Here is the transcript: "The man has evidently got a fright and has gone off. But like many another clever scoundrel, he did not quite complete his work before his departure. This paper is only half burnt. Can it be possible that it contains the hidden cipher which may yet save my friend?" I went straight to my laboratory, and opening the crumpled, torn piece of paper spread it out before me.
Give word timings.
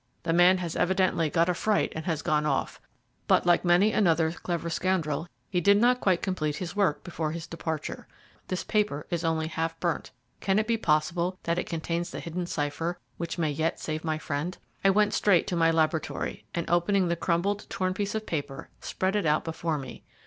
"The 0.23 0.33
man 0.33 0.57
has 0.57 0.75
evidently 0.75 1.29
got 1.29 1.47
a 1.47 1.53
fright 1.53 1.93
and 1.95 2.05
has 2.05 2.23
gone 2.23 2.47
off. 2.47 2.81
But 3.27 3.45
like 3.45 3.63
many 3.63 3.91
another 3.91 4.31
clever 4.31 4.67
scoundrel, 4.67 5.27
he 5.47 5.61
did 5.61 5.77
not 5.77 5.99
quite 5.99 6.23
complete 6.23 6.55
his 6.55 6.75
work 6.75 7.03
before 7.03 7.33
his 7.33 7.45
departure. 7.45 8.07
This 8.47 8.63
paper 8.63 9.05
is 9.11 9.23
only 9.23 9.45
half 9.45 9.79
burnt. 9.79 10.09
Can 10.39 10.57
it 10.57 10.65
be 10.65 10.75
possible 10.75 11.37
that 11.43 11.59
it 11.59 11.69
contains 11.69 12.09
the 12.09 12.19
hidden 12.19 12.47
cipher 12.47 12.97
which 13.17 13.37
may 13.37 13.51
yet 13.51 13.79
save 13.79 14.03
my 14.03 14.17
friend?" 14.17 14.57
I 14.83 14.89
went 14.89 15.13
straight 15.13 15.45
to 15.45 15.55
my 15.55 15.69
laboratory, 15.69 16.45
and 16.55 16.67
opening 16.67 17.07
the 17.07 17.15
crumpled, 17.15 17.67
torn 17.69 17.93
piece 17.93 18.15
of 18.15 18.25
paper 18.25 18.69
spread 18.79 19.15
it 19.15 19.27
out 19.27 19.43
before 19.45 19.77
me. 19.77 20.01